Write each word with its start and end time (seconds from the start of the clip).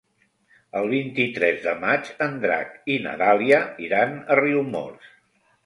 El 0.79 0.87
vint-i-tres 0.93 1.59
de 1.65 1.73
maig 1.83 2.09
en 2.27 2.35
Drac 2.47 2.73
i 2.95 2.97
na 3.05 3.13
Dàlia 3.23 3.63
iran 3.91 4.19
a 4.37 4.43
Riumors. 4.43 5.17